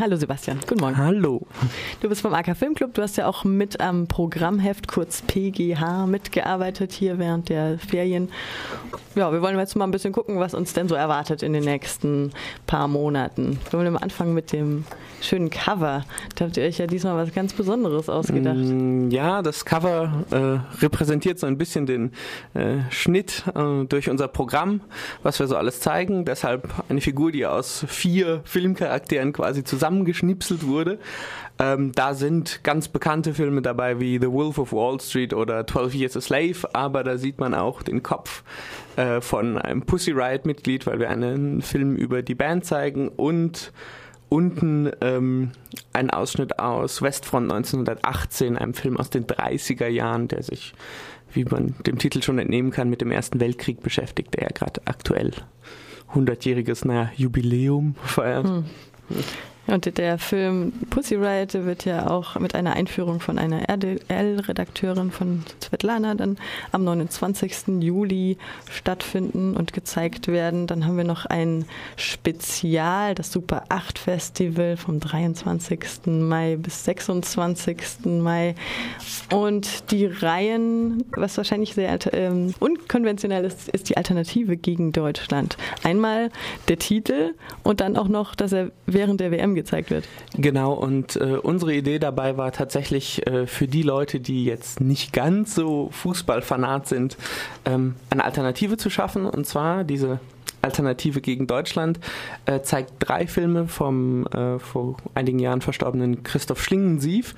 Hallo 0.00 0.14
Sebastian, 0.14 0.60
guten 0.68 0.80
Morgen. 0.80 0.96
Hallo. 0.96 1.40
Du 2.00 2.08
bist 2.08 2.20
vom 2.20 2.32
AK 2.32 2.56
Filmclub, 2.56 2.94
du 2.94 3.02
hast 3.02 3.16
ja 3.16 3.26
auch 3.26 3.42
mit 3.42 3.80
am 3.80 4.06
Programmheft, 4.06 4.86
kurz 4.86 5.22
PGH, 5.22 6.06
mitgearbeitet 6.06 6.92
hier 6.92 7.18
während 7.18 7.48
der 7.48 7.80
Ferien. 7.80 8.28
Ja, 9.16 9.32
wir 9.32 9.42
wollen 9.42 9.58
jetzt 9.58 9.74
mal 9.74 9.84
ein 9.84 9.90
bisschen 9.90 10.12
gucken, 10.12 10.38
was 10.38 10.54
uns 10.54 10.72
denn 10.72 10.86
so 10.86 10.94
erwartet 10.94 11.42
in 11.42 11.52
den 11.52 11.64
nächsten 11.64 12.30
paar 12.68 12.86
Monaten. 12.86 13.58
Wir 13.70 13.78
wollen 13.80 13.92
mal 13.92 13.98
anfangen 13.98 14.34
mit 14.34 14.52
dem 14.52 14.84
schönen 15.20 15.50
Cover. 15.50 16.04
Da 16.36 16.44
habt 16.44 16.56
ihr 16.56 16.64
euch 16.64 16.78
ja 16.78 16.86
diesmal 16.86 17.16
was 17.16 17.34
ganz 17.34 17.52
Besonderes 17.52 18.08
ausgedacht. 18.08 18.56
Mm, 18.56 19.10
ja, 19.10 19.42
das 19.42 19.64
Cover 19.64 20.24
äh, 20.30 20.80
repräsentiert 20.80 21.40
so 21.40 21.46
ein 21.46 21.58
bisschen 21.58 21.86
den 21.86 22.12
äh, 22.54 22.76
Schnitt 22.90 23.42
äh, 23.56 23.84
durch 23.86 24.08
unser 24.08 24.28
Programm, 24.28 24.82
was 25.24 25.40
wir 25.40 25.48
so 25.48 25.56
alles 25.56 25.80
zeigen. 25.80 26.24
Deshalb 26.24 26.68
eine 26.88 27.00
Figur, 27.00 27.32
die 27.32 27.46
aus 27.46 27.84
vier 27.88 28.42
Filmcharakteren 28.44 29.32
quasi 29.32 29.64
zusammengeschnipselt 29.88 30.66
wurde. 30.66 30.98
Ähm, 31.58 31.92
da 31.92 32.14
sind 32.14 32.60
ganz 32.62 32.88
bekannte 32.88 33.34
Filme 33.34 33.62
dabei 33.62 33.98
wie 33.98 34.18
The 34.18 34.30
Wolf 34.30 34.58
of 34.58 34.72
Wall 34.72 35.00
Street 35.00 35.34
oder 35.34 35.66
12 35.66 35.94
Years 35.94 36.16
a 36.16 36.20
Slave, 36.20 36.74
aber 36.74 37.02
da 37.02 37.18
sieht 37.18 37.40
man 37.40 37.54
auch 37.54 37.82
den 37.82 38.02
Kopf 38.02 38.44
äh, 38.96 39.20
von 39.20 39.58
einem 39.58 39.82
Pussy 39.82 40.12
Riot-Mitglied, 40.12 40.86
weil 40.86 41.00
wir 41.00 41.10
einen 41.10 41.62
Film 41.62 41.96
über 41.96 42.22
die 42.22 42.36
Band 42.36 42.64
zeigen 42.64 43.08
und 43.08 43.72
unten 44.28 44.90
ähm, 45.00 45.52
ein 45.92 46.10
Ausschnitt 46.10 46.58
aus 46.58 47.02
Westfront 47.02 47.50
1918, 47.50 48.56
einem 48.56 48.74
Film 48.74 48.96
aus 48.98 49.10
den 49.10 49.26
30er 49.26 49.88
Jahren, 49.88 50.28
der 50.28 50.42
sich, 50.42 50.74
wie 51.32 51.44
man 51.44 51.74
dem 51.86 51.98
Titel 51.98 52.22
schon 52.22 52.38
entnehmen 52.38 52.70
kann, 52.70 52.90
mit 52.90 53.00
dem 53.00 53.10
Ersten 53.10 53.40
Weltkrieg 53.40 53.82
beschäftigt, 53.82 54.34
der 54.34 54.44
ja 54.44 54.50
gerade 54.54 54.82
aktuell 54.84 55.32
100-jähriges 56.14 56.86
naja, 56.86 57.10
Jubiläum 57.16 57.96
feiert. 58.04 58.46
Hm. 58.46 58.64
Und 59.68 59.98
der 59.98 60.18
Film 60.18 60.72
Pussy 60.88 61.14
Riot 61.14 61.52
wird 61.52 61.84
ja 61.84 62.08
auch 62.08 62.38
mit 62.40 62.54
einer 62.54 62.72
Einführung 62.72 63.20
von 63.20 63.38
einer 63.38 63.68
RDL-Redakteurin 63.68 65.10
von 65.10 65.44
Svetlana 65.62 66.14
dann 66.14 66.38
am 66.72 66.84
29. 66.84 67.80
Juli 67.80 68.38
stattfinden 68.70 69.54
und 69.54 69.74
gezeigt 69.74 70.28
werden. 70.28 70.66
Dann 70.66 70.86
haben 70.86 70.96
wir 70.96 71.04
noch 71.04 71.26
ein 71.26 71.66
Spezial, 71.96 73.14
das 73.14 73.30
Super 73.30 73.64
8 73.68 73.98
Festival 73.98 74.78
vom 74.78 75.00
23. 75.00 76.06
Mai 76.06 76.56
bis 76.56 76.84
26. 76.84 78.06
Mai. 78.06 78.54
Und 79.30 79.90
die 79.90 80.06
Reihen, 80.06 81.04
was 81.10 81.36
wahrscheinlich 81.36 81.74
sehr 81.74 81.98
ähm, 82.14 82.54
unkonventionell 82.58 83.44
ist, 83.44 83.68
ist 83.68 83.90
die 83.90 83.98
Alternative 83.98 84.56
gegen 84.56 84.92
Deutschland. 84.92 85.58
Einmal 85.84 86.30
der 86.68 86.78
Titel 86.78 87.34
und 87.64 87.80
dann 87.80 87.98
auch 87.98 88.08
noch, 88.08 88.34
dass 88.34 88.52
er 88.52 88.70
während 88.86 89.20
der 89.20 89.30
WM 89.30 89.57
gezeigt 89.58 89.90
wird. 89.90 90.04
Genau, 90.36 90.72
und 90.72 91.16
äh, 91.16 91.36
unsere 91.42 91.74
Idee 91.74 91.98
dabei 91.98 92.36
war 92.36 92.52
tatsächlich 92.52 93.26
äh, 93.26 93.46
für 93.46 93.68
die 93.68 93.82
Leute, 93.82 94.20
die 94.20 94.44
jetzt 94.44 94.80
nicht 94.80 95.12
ganz 95.12 95.54
so 95.54 95.90
Fußballfanat 95.92 96.88
sind, 96.88 97.16
ähm, 97.64 97.94
eine 98.10 98.24
Alternative 98.24 98.76
zu 98.76 98.90
schaffen. 98.90 99.26
Und 99.26 99.46
zwar 99.46 99.84
diese 99.84 100.20
Alternative 100.62 101.20
gegen 101.20 101.46
Deutschland, 101.46 102.00
äh, 102.46 102.60
zeigt 102.60 102.92
drei 102.98 103.26
Filme 103.26 103.68
vom 103.68 104.26
äh, 104.26 104.58
vor 104.58 104.96
einigen 105.14 105.38
Jahren 105.38 105.60
verstorbenen 105.60 106.22
Christoph 106.22 106.62
Schlingensief, 106.62 107.34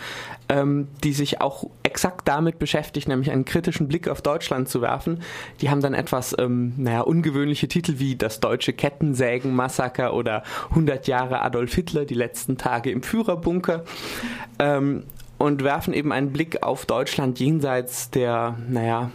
ähm, 0.49 0.89
die 1.05 1.13
sich 1.13 1.41
auch 1.41 1.65
exakt 1.83 2.29
damit 2.29 2.59
beschäftigt, 2.59 3.09
nämlich 3.09 3.31
einen 3.31 3.45
kritischen 3.45 3.89
Blick 3.89 4.09
auf 4.09 4.23
Deutschland 4.23 4.69
zu 4.69 4.81
werfen. 4.81 5.23
Die 5.61 5.71
haben 5.71 5.81
dann 5.81 5.95
etwas, 5.95 6.35
ähm, 6.39 6.75
naja, 6.77 7.03
ungewöhnliche 7.03 7.69
Titel 7.69 7.99
wie 7.99 8.17
das 8.17 8.41
deutsche 8.41 8.73
Kettensägen-Massaker 8.73 10.15
oder 10.15 10.43
100 10.71 11.07
Jahre 11.07 11.43
Adolf 11.43 11.75
Hitler, 11.75 12.05
die 12.05 12.15
letzten 12.15 12.57
Tage 12.57 12.91
im 12.91 13.03
Führerbunker. 13.03 13.85
Ähm, 14.59 15.05
und 15.39 15.65
werfen 15.65 15.95
eben 15.95 16.13
einen 16.13 16.33
Blick 16.33 16.63
auf 16.63 16.85
Deutschland 16.85 17.41
jenseits 17.41 18.11
der, 18.11 18.59
naja, 18.69 19.11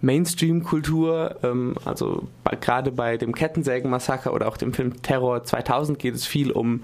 Mainstream-Kultur. 0.00 1.36
Ähm, 1.42 1.74
also 1.84 2.28
gerade 2.60 2.92
bei 2.92 3.16
dem 3.16 3.34
Kettensägen-Massaker 3.34 4.32
oder 4.32 4.48
auch 4.48 4.56
dem 4.56 4.72
Film 4.72 5.02
Terror 5.02 5.44
2000 5.44 5.98
geht 5.98 6.14
es 6.14 6.26
viel 6.26 6.50
um 6.52 6.82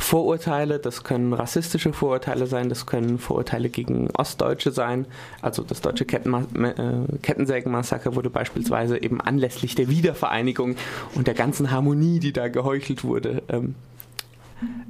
Vorurteile. 0.00 0.78
Das 0.78 1.04
können 1.04 1.32
rassistische 1.32 1.92
Vorurteile 1.92 2.46
sein, 2.46 2.68
das 2.68 2.86
können 2.86 3.18
Vorurteile 3.18 3.68
gegen 3.68 4.08
Ostdeutsche 4.10 4.72
sein. 4.72 5.06
Also 5.42 5.62
das 5.62 5.80
deutsche 5.80 6.04
Kettenma 6.04 6.44
äh, 6.54 7.18
Kettensägen-Massaker 7.22 8.16
wurde 8.16 8.30
beispielsweise 8.30 9.00
eben 9.00 9.20
anlässlich 9.20 9.74
der 9.74 9.88
Wiedervereinigung 9.88 10.76
und 11.14 11.26
der 11.26 11.34
ganzen 11.34 11.70
Harmonie, 11.70 12.18
die 12.18 12.32
da 12.32 12.48
geheuchelt 12.48 13.04
wurde, 13.04 13.42
ähm, 13.48 13.74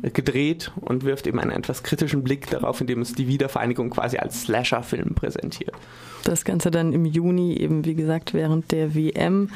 gedreht 0.03 0.73
und 0.81 1.05
wirft 1.05 1.27
eben 1.27 1.39
einen 1.39 1.53
etwas 1.53 1.83
kritischen 1.83 2.25
Blick 2.25 2.49
darauf, 2.49 2.81
indem 2.81 3.03
es 3.03 3.13
die 3.13 3.29
Wiedervereinigung 3.29 3.91
quasi 3.91 4.17
als 4.17 4.43
Slasher-Film 4.43 5.15
präsentiert. 5.15 5.75
Das 6.25 6.45
Ganze 6.45 6.71
dann 6.71 6.93
im 6.93 7.05
Juni, 7.05 7.57
eben 7.57 7.85
wie 7.85 7.95
gesagt, 7.95 8.35
während 8.35 8.73
der 8.73 8.95
WM. 8.95 9.51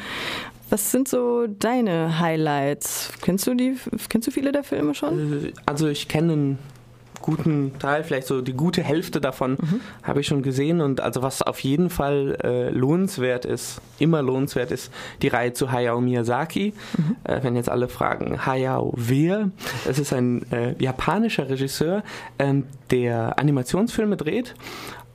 Was 0.71 0.91
sind 0.91 1.09
so 1.09 1.47
deine 1.47 2.19
Highlights? 2.19 3.13
Kennst 3.21 3.47
du 3.47 3.55
die? 3.55 3.77
Kennst 4.09 4.27
du 4.29 4.33
viele 4.33 4.51
der 4.51 4.65
Filme 4.65 4.95
schon? 4.95 5.47
Äh, 5.47 5.53
also 5.67 5.89
ich 5.89 6.09
kenne 6.09 6.57
guten 7.25 7.73
Teil, 7.79 8.05
vielleicht 8.05 8.27
so 8.27 8.43
die 8.43 8.53
gute 8.53 8.83
Hälfte 8.83 9.19
davon 9.19 9.53
mhm. 9.53 9.81
habe 10.03 10.21
ich 10.21 10.27
schon 10.27 10.43
gesehen. 10.43 10.83
Und 10.83 11.01
also 11.01 11.23
was 11.23 11.41
auf 11.41 11.61
jeden 11.61 11.89
Fall 11.89 12.37
äh, 12.45 12.69
lohnenswert 12.69 13.47
ist, 13.47 13.81
immer 13.99 14.21
lohnenswert 14.21 14.71
ist, 14.71 14.93
die 15.23 15.29
Reihe 15.29 15.55
zu 15.55 15.73
Hayao 15.73 16.03
Miyazaki. 16.03 16.75
Mhm. 16.99 17.17
Äh, 17.25 17.43
wenn 17.43 17.57
jetzt 17.57 17.71
alle 17.71 17.89
fragen, 17.89 18.45
Hayao 18.45 18.93
wer? 18.95 19.51
Es 19.89 19.99
ist 19.99 20.13
ein 20.13 20.51
äh, 20.53 20.75
japanischer 20.79 21.49
Regisseur, 21.49 22.03
ähm, 22.39 22.65
der 22.91 23.39
Animationsfilme 23.39 24.19
dreht 24.19 24.55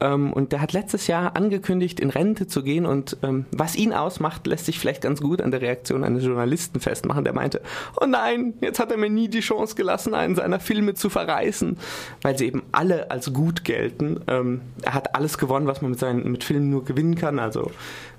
ähm, 0.02 0.34
und 0.34 0.52
der 0.52 0.62
hat 0.62 0.74
letztes 0.74 1.08
Jahr 1.08 1.36
angekündigt, 1.36 2.00
in 2.00 2.10
Rente 2.10 2.48
zu 2.48 2.64
gehen. 2.64 2.86
Und 2.86 3.18
ähm, 3.24 3.46
was 3.52 3.76
ihn 3.76 3.94
ausmacht, 3.94 4.48
lässt 4.48 4.66
sich 4.66 4.80
vielleicht 4.80 5.02
ganz 5.02 5.22
gut 5.22 5.42
an 5.42 5.52
der 5.52 5.62
Reaktion 5.62 6.04
eines 6.04 6.24
Journalisten 6.24 6.80
festmachen. 6.80 7.24
Der 7.24 7.34
meinte, 7.34 7.62
oh 8.00 8.06
nein, 8.06 8.54
jetzt 8.62 8.80
hat 8.80 8.92
er 8.92 8.98
mir 8.98 9.10
nie 9.10 9.28
die 9.28 9.42
Chance 9.42 9.76
gelassen, 9.76 10.14
einen 10.14 10.36
seiner 10.36 10.60
Filme 10.60 10.94
zu 10.94 11.10
verreißen, 11.10 11.78
weil 12.22 12.38
sie 12.38 12.48
eben 12.48 12.64
alle 12.72 13.12
als 13.12 13.34
gut 13.34 13.64
gelten. 13.64 14.22
Ähm, 14.28 14.62
er 14.82 14.94
hat 14.94 15.16
alles 15.16 15.38
gewonnen, 15.38 15.68
was 15.68 15.82
man 15.82 15.92
mit 15.92 16.00
seinen 16.00 16.31
mit 16.31 16.44
Filmen 16.44 16.70
nur 16.70 16.86
gewinnen 16.86 17.16
kann. 17.16 17.40
Also 17.40 17.72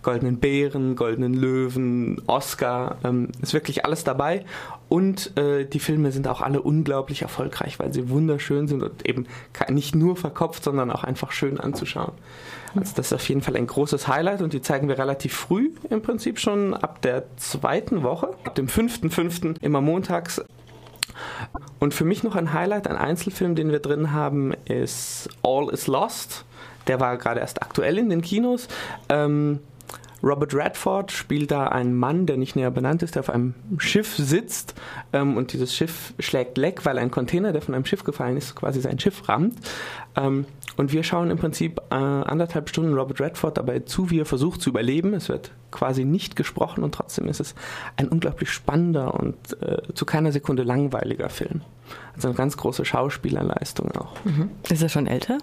Goldenen 0.03 0.39
Bären, 0.39 0.97
Goldenen 0.97 1.35
Löwen, 1.35 2.21
Oscar, 2.27 2.97
ähm, 3.05 3.29
ist 3.43 3.53
wirklich 3.53 3.85
alles 3.85 4.05
dabei. 4.05 4.45
Und 4.89 5.37
äh, 5.37 5.65
die 5.67 5.79
Filme 5.79 6.11
sind 6.11 6.27
auch 6.27 6.41
alle 6.41 6.63
unglaublich 6.63 7.23
erfolgreich, 7.23 7.79
weil 7.79 7.93
sie 7.93 8.09
wunderschön 8.09 8.67
sind 8.67 8.83
und 8.83 9.07
eben 9.07 9.27
nicht 9.69 9.95
nur 9.95 10.17
verkopft, 10.17 10.65
sondern 10.65 10.91
auch 10.91 11.05
einfach 11.05 11.33
schön 11.33 11.61
anzuschauen. 11.61 12.13
Also 12.75 12.93
das 12.97 13.07
ist 13.07 13.13
auf 13.13 13.29
jeden 13.29 13.43
Fall 13.43 13.57
ein 13.57 13.67
großes 13.67 14.09
Highlight 14.09 14.43
und 14.43 14.53
die 14.53 14.63
zeigen 14.63 14.89
wir 14.89 14.99
relativ 14.99 15.35
früh 15.35 15.73
im 15.91 16.03
Prinzip 16.03 16.39
schon 16.39 16.75
ab 16.75 17.03
der 17.03 17.25
zweiten 17.37 18.03
Woche, 18.03 18.31
ab 18.45 18.55
dem 18.55 18.69
5.5. 18.69 19.61
immer 19.61 19.81
montags. 19.81 20.43
Und 21.79 21.95
für 21.95 22.05
mich 22.05 22.23
noch 22.23 22.37
ein 22.37 22.53
Highlight, 22.53 22.87
ein 22.87 22.97
Einzelfilm, 22.97 23.55
den 23.55 23.71
wir 23.71 23.81
drin 23.81 24.13
haben, 24.13 24.55
ist 24.65 25.29
All 25.43 25.69
is 25.71 25.87
Lost. 25.87 26.45
Der 26.87 27.01
war 27.01 27.17
gerade 27.17 27.41
erst 27.41 27.63
aktuell 27.63 27.99
in 27.99 28.09
den 28.09 28.23
Kinos. 28.23 28.69
Ähm, 29.09 29.61
Robert 30.23 30.55
Redford 30.55 31.13
spielt 31.13 31.51
da 31.51 31.69
einen 31.69 31.95
Mann, 31.95 32.27
der 32.27 32.37
nicht 32.37 32.57
näher 32.57 32.71
benannt 32.71 33.03
ist, 33.03 33.15
der 33.15 33.21
auf 33.21 33.31
einem 33.31 33.55
Schiff 33.79 34.17
sitzt 34.17 34.75
ähm, 35.13 35.37
und 35.37 35.53
dieses 35.53 35.75
Schiff 35.75 36.15
schlägt 36.19 36.59
leck, 36.59 36.85
weil 36.85 36.99
ein 36.99 37.11
Container, 37.11 37.53
der 37.53 37.63
von 37.63 37.75
einem 37.75 37.85
Schiff 37.85 38.05
gefallen 38.05 38.37
ist, 38.37 38.55
quasi 38.55 38.81
sein 38.81 38.99
Schiff 38.99 39.29
rammt. 39.29 39.59
Ähm, 40.17 40.45
und 40.77 40.93
wir 40.93 41.03
schauen 41.03 41.31
im 41.31 41.39
Prinzip 41.39 41.81
äh, 41.91 41.95
anderthalb 41.95 42.69
Stunden 42.69 42.95
Robert 42.95 43.21
Redford 43.21 43.59
dabei 43.59 43.81
zu, 43.81 44.11
wie 44.11 44.21
er 44.21 44.27
versucht 44.27 44.63
zu 44.63 44.71
überleben. 44.71 45.15
Es 45.15 45.29
wird 45.29 45.53
quasi 45.71 46.05
nicht 46.05 46.37
gesprochen 46.37 46.85
und 46.85 46.95
trotzdem 46.95 47.29
ist 47.29 47.41
es 47.41 47.55
ein 47.97 48.09
unglaublich 48.09 48.51
spannender 48.51 49.15
und 49.15 49.37
äh, 49.63 49.79
zu 49.95 50.05
keiner 50.07 50.33
Sekunde 50.33 50.63
langweiliger 50.63 51.29
Film. 51.29 51.63
Also 52.15 52.29
eine 52.29 52.37
ganz 52.37 52.57
große 52.57 52.85
Schauspielerleistung 52.85 53.91
auch. 53.93 54.15
Mhm. 54.25 54.51
Ist 54.69 54.83
er 54.83 54.89
schon 54.89 55.07
älter? 55.07 55.39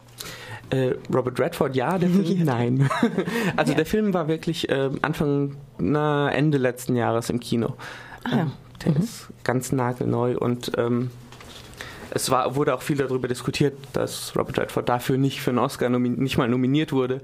Äh, 0.70 0.96
Robert 1.14 1.40
Redford, 1.40 1.76
ja, 1.76 1.98
der 1.98 2.10
Film, 2.24 2.44
nein. 2.44 2.90
also 3.56 3.72
ja. 3.72 3.78
der 3.78 3.86
Film 3.86 4.14
war 4.14 4.28
wirklich 4.28 4.70
äh, 4.70 4.90
Anfang, 5.02 5.56
na, 5.78 6.30
Ende 6.30 6.58
letzten 6.58 6.96
Jahres 6.96 7.30
im 7.30 7.40
Kino. 7.40 7.76
Ah, 8.24 8.30
ja. 8.30 8.42
ähm, 8.42 8.52
der 8.84 8.92
mhm. 8.92 8.98
ist 8.98 9.28
ganz 9.44 9.72
nagelneu 9.72 10.38
und 10.38 10.72
ähm, 10.78 11.10
es 12.12 12.30
war, 12.30 12.56
wurde 12.56 12.74
auch 12.74 12.82
viel 12.82 12.98
darüber 12.98 13.28
diskutiert, 13.28 13.78
dass 13.94 14.34
Robert 14.36 14.60
Redford 14.60 14.88
dafür 14.88 15.18
nicht 15.18 15.42
für 15.42 15.52
einen 15.52 15.60
Oscar 15.60 15.90
nicht 15.90 16.38
mal 16.38 16.48
nominiert 16.48 16.92
wurde, 16.92 17.22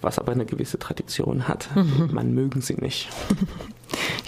was 0.00 0.18
aber 0.18 0.32
eine 0.32 0.46
gewisse 0.46 0.78
Tradition 0.78 1.48
hat. 1.48 1.68
Mhm. 1.74 2.10
Man 2.12 2.34
mögen 2.34 2.60
sie 2.60 2.74
nicht. 2.74 3.08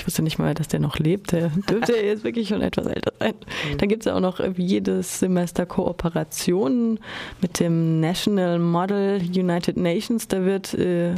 Ich 0.02 0.06
wusste 0.08 0.22
nicht 0.22 0.40
mal, 0.40 0.52
dass 0.52 0.66
der 0.66 0.80
noch 0.80 0.98
lebt. 0.98 1.30
Der 1.30 1.48
dürfte 1.70 1.92
jetzt 1.92 2.24
wirklich 2.24 2.48
schon 2.48 2.60
etwas 2.60 2.86
älter 2.86 3.12
sein. 3.20 3.34
Mhm. 3.70 3.78
Dann 3.78 3.88
gibt 3.88 4.02
es 4.02 4.06
ja 4.06 4.16
auch 4.16 4.20
noch 4.20 4.40
jedes 4.56 5.20
Semester 5.20 5.64
Kooperationen 5.64 6.98
mit 7.40 7.60
dem 7.60 8.00
National 8.00 8.58
Model 8.58 9.20
United 9.22 9.76
Nations. 9.76 10.26
Da 10.26 10.44
wird 10.44 10.74
äh, 10.74 11.14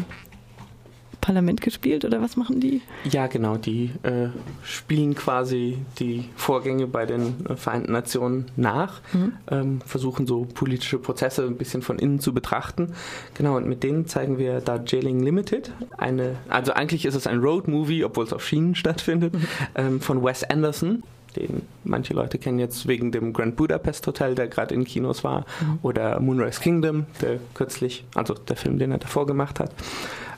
Parlament 1.24 1.62
gespielt 1.62 2.04
oder 2.04 2.20
was 2.20 2.36
machen 2.36 2.60
die? 2.60 2.82
Ja, 3.10 3.28
genau, 3.28 3.56
die 3.56 3.92
äh, 4.02 4.28
spielen 4.62 5.14
quasi 5.14 5.78
die 5.98 6.28
Vorgänge 6.36 6.86
bei 6.86 7.06
den 7.06 7.46
äh, 7.48 7.56
Vereinten 7.56 7.92
Nationen 7.92 8.50
nach, 8.56 9.00
mhm. 9.14 9.32
ähm, 9.50 9.80
versuchen 9.86 10.26
so 10.26 10.44
politische 10.44 10.98
Prozesse 10.98 11.46
ein 11.46 11.56
bisschen 11.56 11.80
von 11.80 11.98
innen 11.98 12.20
zu 12.20 12.34
betrachten. 12.34 12.92
Genau, 13.32 13.56
und 13.56 13.66
mit 13.66 13.82
denen 13.82 14.06
zeigen 14.06 14.36
wir 14.36 14.60
da 14.60 14.78
Jailing 14.86 15.20
Limited, 15.20 15.72
eine, 15.96 16.36
also 16.50 16.74
eigentlich 16.74 17.06
ist 17.06 17.14
es 17.14 17.26
ein 17.26 17.38
Road-Movie, 17.38 18.04
obwohl 18.04 18.26
es 18.26 18.32
auf 18.34 18.46
Schienen 18.46 18.74
stattfindet, 18.74 19.32
mhm. 19.32 19.46
ähm, 19.76 20.00
von 20.02 20.22
Wes 20.22 20.44
Anderson 20.44 21.04
den 21.36 21.62
manche 21.82 22.14
Leute 22.14 22.38
kennen 22.38 22.60
jetzt 22.60 22.86
wegen 22.86 23.10
dem 23.10 23.32
Grand 23.32 23.56
Budapest 23.56 24.06
Hotel, 24.06 24.36
der 24.36 24.46
gerade 24.46 24.72
in 24.72 24.84
Kinos 24.84 25.24
war, 25.24 25.40
mhm. 25.60 25.78
oder 25.82 26.20
Moonrise 26.20 26.60
Kingdom, 26.60 27.06
der 27.20 27.40
kürzlich, 27.54 28.04
also 28.14 28.34
der 28.34 28.54
Film, 28.54 28.78
den 28.78 28.92
er 28.92 28.98
davor 28.98 29.26
gemacht 29.26 29.58
hat. 29.58 29.72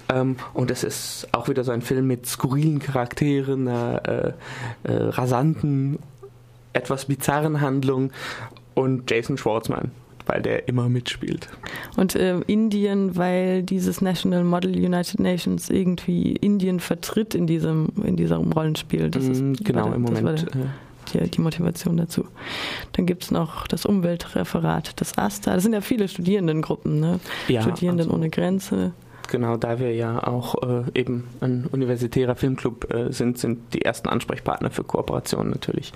Ähm, 0.08 0.36
und 0.54 0.70
es 0.70 0.84
ist 0.84 1.28
auch 1.32 1.48
wieder 1.48 1.64
so 1.64 1.72
ein 1.72 1.82
Film 1.82 2.06
mit 2.06 2.26
skurrilen 2.26 2.78
Charakteren, 2.78 3.68
einer 3.68 4.02
äh, 4.08 4.32
äh, 4.84 5.02
rasanten, 5.10 5.98
etwas 6.72 7.06
bizarren 7.06 7.60
Handlung 7.60 8.12
und 8.74 9.10
Jason 9.10 9.38
Schwartzman 9.38 9.90
weil 10.26 10.42
der 10.42 10.68
immer 10.68 10.88
mitspielt. 10.88 11.48
Und 11.96 12.14
äh, 12.16 12.40
Indien, 12.46 13.16
weil 13.16 13.62
dieses 13.62 14.00
National 14.00 14.44
Model 14.44 14.72
United 14.76 15.20
Nations 15.20 15.70
irgendwie 15.70 16.32
Indien 16.32 16.80
vertritt 16.80 17.34
in 17.34 17.46
diesem, 17.46 17.88
in 18.04 18.16
diesem 18.16 18.52
Rollenspiel. 18.52 19.10
Das 19.10 19.24
ist, 19.24 19.40
mm, 19.40 19.52
genau, 19.62 19.86
der, 19.86 19.94
im 19.94 20.02
Moment. 20.02 20.46
Die, 21.14 21.30
die, 21.30 21.40
Motivation 21.40 21.96
dazu. 21.96 22.24
Dann 22.92 23.06
gibt 23.06 23.22
es 23.22 23.30
noch 23.30 23.68
das 23.68 23.86
Umweltreferat 23.86 25.00
des 25.00 25.16
AStA. 25.16 25.54
Das 25.54 25.62
sind 25.62 25.72
ja 25.72 25.80
viele 25.80 26.08
Studierendengruppen, 26.08 26.98
ne? 26.98 27.20
Ja, 27.46 27.62
Studierenden 27.62 28.06
also, 28.06 28.16
ohne 28.16 28.28
Grenze. 28.28 28.92
Genau, 29.30 29.56
da 29.56 29.78
wir 29.78 29.94
ja 29.94 30.26
auch 30.26 30.54
äh, 30.62 30.84
eben 30.94 31.28
ein 31.40 31.66
universitärer 31.66 32.36
Filmclub 32.36 32.92
äh, 32.92 33.12
sind, 33.12 33.38
sind 33.38 33.74
die 33.74 33.82
ersten 33.82 34.08
Ansprechpartner 34.08 34.70
für 34.70 34.84
Kooperationen 34.84 35.50
natürlich 35.50 35.92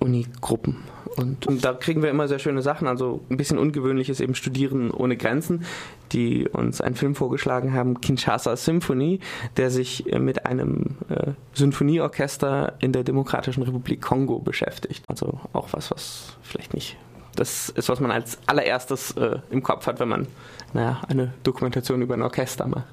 Unigruppen. 0.00 0.76
Und, 1.16 1.46
und, 1.46 1.64
da 1.64 1.74
kriegen 1.74 2.02
wir 2.02 2.10
immer 2.10 2.26
sehr 2.28 2.38
schöne 2.38 2.62
Sachen. 2.62 2.88
Also 2.88 3.20
ein 3.28 3.36
bisschen 3.36 3.58
ungewöhnlich 3.58 4.08
ist 4.08 4.20
eben 4.20 4.34
Studieren 4.34 4.90
ohne 4.90 5.16
Grenzen, 5.16 5.64
die 6.12 6.48
uns 6.48 6.80
einen 6.80 6.94
Film 6.94 7.14
vorgeschlagen 7.14 7.74
haben, 7.74 8.00
Kinshasa 8.00 8.56
Symphony, 8.56 9.20
der 9.56 9.70
sich 9.70 10.10
äh, 10.10 10.18
mit 10.18 10.46
einem 10.46 10.96
äh, 11.08 11.32
Symphonieorchester 11.52 12.74
in 12.78 12.92
der 12.92 13.04
Demokratischen 13.04 13.62
Republik 13.62 14.00
Kongo 14.00 14.38
beschäftigt. 14.38 15.04
Also 15.08 15.40
auch 15.52 15.68
was, 15.72 15.90
was 15.90 16.36
vielleicht 16.42 16.72
nicht 16.72 16.96
das 17.36 17.68
ist, 17.70 17.88
was 17.88 18.00
man 18.00 18.10
als 18.10 18.38
allererstes 18.46 19.12
äh, 19.12 19.38
im 19.50 19.62
Kopf 19.62 19.86
hat, 19.86 20.00
wenn 20.00 20.08
man 20.08 20.26
naja, 20.72 21.00
eine 21.08 21.32
Dokumentation 21.42 22.02
über 22.02 22.14
ein 22.14 22.22
Orchester 22.22 22.66
macht. 22.66 22.84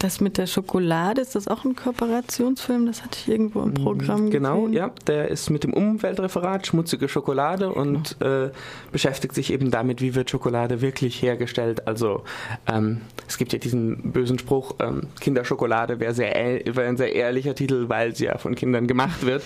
Das 0.00 0.20
mit 0.20 0.38
der 0.38 0.46
Schokolade, 0.46 1.20
ist 1.20 1.34
das 1.34 1.46
auch 1.46 1.64
ein 1.64 1.76
Kooperationsfilm? 1.76 2.86
Das 2.86 3.02
hatte 3.02 3.18
ich 3.20 3.28
irgendwo 3.28 3.60
im 3.62 3.74
Programm 3.74 4.30
genau, 4.30 4.62
gesehen. 4.62 4.72
Genau, 4.72 4.86
ja. 4.86 4.90
Der 5.06 5.28
ist 5.28 5.50
mit 5.50 5.64
dem 5.64 5.74
Umweltreferat 5.74 6.66
Schmutzige 6.66 7.08
Schokolade 7.08 7.70
und 7.72 8.16
genau. 8.18 8.46
äh, 8.46 8.50
beschäftigt 8.92 9.34
sich 9.34 9.52
eben 9.52 9.70
damit, 9.70 10.00
wie 10.00 10.14
wird 10.14 10.30
Schokolade 10.30 10.80
wirklich 10.80 11.20
hergestellt. 11.20 11.86
Also 11.86 12.22
ähm, 12.66 13.02
es 13.28 13.36
gibt 13.36 13.52
ja 13.52 13.58
diesen 13.58 14.12
bösen 14.12 14.38
Spruch, 14.38 14.76
ähm, 14.80 15.08
Kinderschokolade 15.20 16.00
wäre 16.00 16.14
sehr, 16.14 16.34
wär 16.64 16.88
ein 16.88 16.96
sehr 16.96 17.14
ehrlicher 17.14 17.54
Titel, 17.54 17.88
weil 17.88 18.14
sie 18.16 18.24
ja 18.24 18.38
von 18.38 18.54
Kindern 18.54 18.86
gemacht 18.86 19.26
wird. 19.26 19.42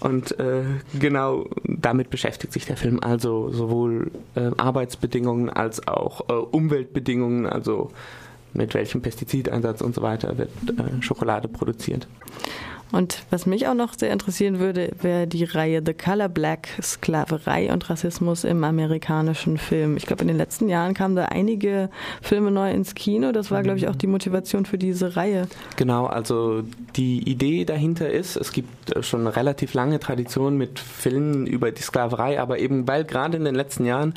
Und 0.00 0.38
äh, 0.40 0.62
genau 0.98 1.46
damit 1.64 2.10
beschäftigt 2.10 2.52
sich 2.52 2.66
der 2.66 2.76
Film. 2.76 2.98
Also 3.00 3.50
sowohl 3.50 4.10
äh, 4.34 4.50
Arbeitsbedingungen 4.56 5.50
als 5.50 5.86
auch 5.86 6.28
äh, 6.28 6.32
Umweltbedingungen, 6.32 7.46
also 7.46 7.90
mit 8.52 8.74
welchem 8.74 9.02
Pestizideinsatz 9.02 9.80
und 9.80 9.94
so 9.94 10.02
weiter 10.02 10.36
wird 10.38 10.50
äh, 10.68 11.02
Schokolade 11.02 11.48
produziert. 11.48 12.06
Und 12.90 13.22
was 13.30 13.44
mich 13.44 13.66
auch 13.66 13.74
noch 13.74 13.94
sehr 13.94 14.10
interessieren 14.10 14.58
würde, 14.60 14.90
wäre 15.02 15.26
die 15.26 15.44
Reihe 15.44 15.82
The 15.84 15.92
Color 15.92 16.28
Black, 16.28 16.68
Sklaverei 16.80 17.70
und 17.72 17.88
Rassismus 17.90 18.44
im 18.44 18.64
amerikanischen 18.64 19.58
Film. 19.58 19.96
Ich 19.96 20.06
glaube, 20.06 20.22
in 20.22 20.28
den 20.28 20.38
letzten 20.38 20.68
Jahren 20.68 20.94
kamen 20.94 21.14
da 21.14 21.26
einige 21.26 21.90
Filme 22.22 22.50
neu 22.50 22.70
ins 22.70 22.94
Kino. 22.94 23.32
Das 23.32 23.50
war, 23.50 23.62
glaube 23.62 23.78
ich, 23.78 23.88
auch 23.88 23.96
die 23.96 24.06
Motivation 24.06 24.64
für 24.64 24.78
diese 24.78 25.16
Reihe. 25.16 25.48
Genau, 25.76 26.06
also 26.06 26.62
die 26.96 27.28
Idee 27.28 27.66
dahinter 27.66 28.10
ist, 28.10 28.36
es 28.36 28.52
gibt 28.52 28.96
äh, 28.96 29.02
schon 29.02 29.20
eine 29.20 29.36
relativ 29.36 29.74
lange 29.74 30.00
Tradition 30.00 30.56
mit 30.56 30.78
Filmen 30.78 31.46
über 31.46 31.70
die 31.70 31.82
Sklaverei, 31.82 32.40
aber 32.40 32.58
eben 32.58 32.88
weil 32.88 33.04
gerade 33.04 33.36
in 33.36 33.44
den 33.44 33.54
letzten 33.54 33.84
Jahren 33.84 34.14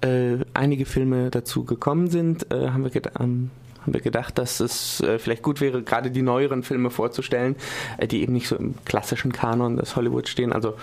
äh, 0.00 0.38
einige 0.54 0.86
Filme 0.86 1.30
dazu 1.30 1.64
gekommen 1.64 2.08
sind, 2.08 2.50
äh, 2.50 2.70
haben 2.70 2.84
wir 2.84 2.90
gedacht, 2.90 3.14
ähm, 3.20 3.50
haben 3.84 3.94
wir 3.94 4.00
gedacht, 4.00 4.38
dass 4.38 4.60
es 4.60 5.00
äh, 5.00 5.18
vielleicht 5.18 5.42
gut 5.42 5.60
wäre, 5.60 5.82
gerade 5.82 6.10
die 6.10 6.22
neueren 6.22 6.62
Filme 6.62 6.90
vorzustellen, 6.90 7.56
äh, 7.98 8.06
die 8.06 8.22
eben 8.22 8.32
nicht 8.32 8.48
so 8.48 8.56
im 8.56 8.74
klassischen 8.84 9.32
Kanon 9.32 9.76
des 9.76 9.94
Hollywood 9.94 10.28
stehen. 10.28 10.52
Also 10.52 10.74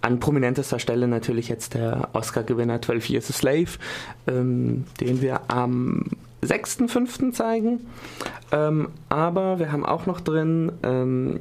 an 0.00 0.20
prominentester 0.20 0.78
Stelle 0.78 1.08
natürlich 1.08 1.48
jetzt 1.48 1.74
der 1.74 2.10
Oscar-Gewinner 2.12 2.82
12 2.82 3.10
Years 3.10 3.30
a 3.30 3.32
Slave, 3.32 3.70
ähm, 4.26 4.84
den 5.00 5.22
wir 5.22 5.42
am 5.48 6.04
6.5. 6.42 7.32
zeigen. 7.32 7.86
Ähm, 8.52 8.88
aber 9.08 9.58
wir 9.58 9.72
haben 9.72 9.84
auch 9.84 10.06
noch 10.06 10.20
drin 10.20 10.72
ähm, 10.82 11.40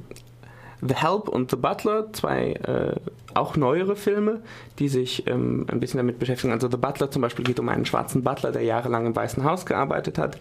The 0.81 0.95
Help 0.95 1.27
und 1.29 1.49
The 1.49 1.57
Butler, 1.57 2.13
zwei 2.13 2.53
äh, 2.53 2.95
auch 3.33 3.55
neuere 3.55 3.95
Filme, 3.95 4.41
die 4.79 4.89
sich 4.89 5.27
ähm, 5.27 5.65
ein 5.71 5.79
bisschen 5.79 5.97
damit 5.97 6.19
beschäftigen. 6.19 6.53
Also 6.53 6.69
The 6.69 6.77
Butler 6.77 7.11
zum 7.11 7.21
Beispiel 7.21 7.45
geht 7.45 7.59
um 7.59 7.69
einen 7.69 7.85
schwarzen 7.85 8.23
Butler, 8.23 8.51
der 8.51 8.63
jahrelang 8.63 9.05
im 9.05 9.15
Weißen 9.15 9.43
Haus 9.43 9.65
gearbeitet 9.65 10.17
hat. 10.17 10.37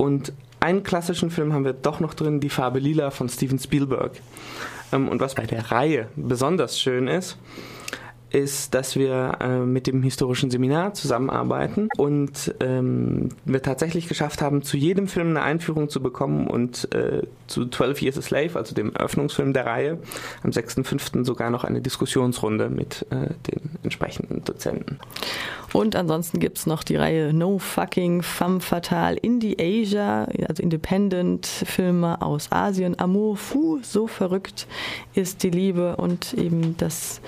Und 0.00 0.32
einen 0.60 0.82
klassischen 0.82 1.30
Film 1.30 1.52
haben 1.52 1.66
wir 1.66 1.74
doch 1.74 2.00
noch 2.00 2.14
drin, 2.14 2.40
Die 2.40 2.48
Farbe 2.48 2.78
Lila 2.78 3.10
von 3.10 3.28
Steven 3.28 3.58
Spielberg. 3.58 4.12
Ähm, 4.92 5.10
und 5.10 5.20
was 5.20 5.34
bei 5.34 5.44
der 5.44 5.70
Reihe 5.70 6.08
besonders 6.16 6.80
schön 6.80 7.06
ist, 7.06 7.36
ist, 8.30 8.74
dass 8.74 8.96
wir 8.96 9.38
äh, 9.40 9.58
mit 9.60 9.86
dem 9.86 10.02
historischen 10.02 10.50
Seminar 10.50 10.94
zusammenarbeiten 10.94 11.88
und 11.96 12.54
ähm, 12.60 13.30
wir 13.44 13.62
tatsächlich 13.62 14.08
geschafft 14.08 14.42
haben, 14.42 14.62
zu 14.62 14.76
jedem 14.76 15.08
Film 15.08 15.30
eine 15.30 15.42
Einführung 15.42 15.88
zu 15.88 16.00
bekommen 16.00 16.46
und 16.46 16.92
äh, 16.94 17.22
zu 17.46 17.68
12 17.68 18.02
Years 18.02 18.18
a 18.18 18.22
Slave, 18.22 18.56
also 18.56 18.74
dem 18.74 18.94
Eröffnungsfilm 18.94 19.52
der 19.52 19.66
Reihe, 19.66 19.98
am 20.42 20.50
6.5. 20.50 21.24
sogar 21.24 21.50
noch 21.50 21.64
eine 21.64 21.80
Diskussionsrunde 21.80 22.70
mit 22.70 23.06
äh, 23.10 23.34
den 23.50 23.70
entsprechenden 23.82 24.44
Dozenten. 24.44 24.98
Und 25.72 25.94
ansonsten 25.94 26.40
gibt 26.40 26.58
es 26.58 26.66
noch 26.66 26.82
die 26.82 26.96
Reihe 26.96 27.32
No 27.32 27.58
Fucking 27.58 28.22
Femme 28.22 28.60
Fatale 28.60 29.16
Indie 29.16 29.56
Asia, 29.60 30.26
also 30.48 30.62
Independent-Filme 30.62 32.20
aus 32.22 32.50
Asien. 32.50 32.98
Amour 32.98 33.36
fou, 33.36 33.78
so 33.82 34.06
verrückt 34.06 34.66
ist 35.14 35.42
die 35.42 35.50
Liebe 35.50 35.96
und 35.96 36.34
eben 36.34 36.76
das, 36.76 37.20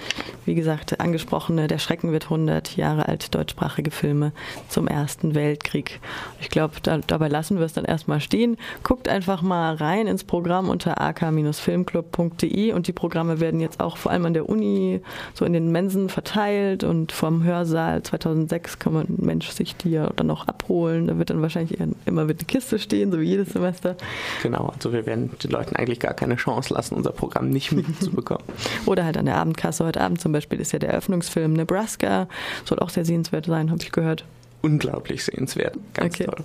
wie 0.45 0.55
gesagt, 0.55 0.92
angesprochene 1.01 1.69
Der 1.69 1.79
Schrecken 1.79 2.13
wird 2.13 2.25
100 2.25 2.77
Jahre 2.77 3.09
alt, 3.09 3.35
deutschsprachige 3.35 3.91
Filme 3.91 4.33
zum 4.69 4.89
Ersten 4.89 5.35
Weltkrieg. 5.35 6.01
Ich 6.41 6.51
glaube, 6.51 6.75
da, 6.83 6.99
dabei 6.99 7.29
lassen 7.29 7.59
wir 7.59 7.67
es 7.67 7.73
dann 7.73 7.85
erstmal 7.85 8.21
stehen. 8.21 8.57
Guckt 8.83 9.09
einfach 9.09 9.43
mal 9.43 9.75
rein 9.75 10.07
ins 10.07 10.25
Programm 10.25 10.69
unter 10.69 11.01
ak-filmclub.de 11.01 12.73
und 12.73 12.87
die 12.87 12.93
Programme 12.93 13.41
werden 13.41 13.61
jetzt 13.61 13.81
auch 13.81 13.97
vor 13.97 14.13
allem 14.13 14.27
an 14.27 14.35
der 14.35 14.49
Uni 14.49 15.01
so 15.35 15.45
in 15.45 15.53
den 15.53 15.71
Mensen 15.73 16.09
verteilt 16.09 16.85
und 16.85 17.13
vom 17.13 17.45
Hörsaal 17.45 18.03
2000 18.03 18.43
2006 18.53 18.79
kann 18.79 18.93
man 18.93 19.07
ein 19.07 19.25
Mensch 19.25 19.51
sich 19.51 19.77
die 19.77 19.91
ja 19.91 20.11
dann 20.15 20.27
noch 20.27 20.49
abholen. 20.49 21.07
Da 21.07 21.19
wird 21.19 21.31
dann 21.31 21.43
wahrscheinlich 21.43 21.79
immer 22.05 22.25
mit 22.25 22.41
einer 22.41 22.47
Kiste 22.47 22.79
stehen, 22.79 23.11
so 23.11 23.21
wie 23.21 23.25
jedes 23.25 23.51
Semester. 23.51 23.97
Genau, 24.43 24.73
also 24.75 24.93
wir 24.93 25.07
werden 25.07 25.31
den 25.43 25.51
Leuten 25.51 25.77
eigentlich 25.77 26.01
gar 26.01 26.15
keine 26.15 26.37
Chance 26.37 26.75
lassen, 26.75 26.95
unser 26.95 27.13
Programm 27.13 27.51
nicht 27.51 27.73
mitzubekommen. 27.73 28.45
Oder 28.87 29.05
halt 29.05 29.17
an 29.17 29.27
der 29.27 29.37
Abendkasse. 29.37 29.85
Heute 29.85 30.01
Abend 30.01 30.21
zum 30.21 30.33
Beispiel 30.33 30.61
ist 30.61 30.73
ja 30.73 30.79
der 30.83 30.91
Eröffnungsfilm 30.91 31.53
Nebraska. 31.53 32.29
Soll 32.65 32.79
auch 32.79 32.91
sehr 32.91 33.05
sehenswert 33.05 33.47
sein, 33.47 33.71
habe 33.71 33.83
ich 33.83 33.93
gehört 33.93 34.25
unglaublich 34.63 35.25
sehenswert. 35.25 35.77
Ganz 35.93 36.15
okay. 36.15 36.25
toll. 36.25 36.45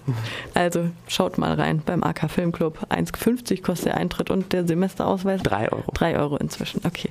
Also 0.54 0.90
schaut 1.08 1.38
mal 1.38 1.54
rein 1.54 1.82
beim 1.86 2.04
AK 2.04 2.30
Filmclub. 2.30 2.80
1,50 2.90 3.62
kostet 3.62 3.88
der 3.88 3.98
Eintritt 3.98 4.30
und 4.30 4.52
der 4.54 4.68
Semesterausweis? 4.68 5.42
3 5.44 5.72
Euro. 5.72 5.92
3 5.94 6.18
Euro 6.18 6.38
inzwischen, 6.38 6.82
okay. 6.86 7.06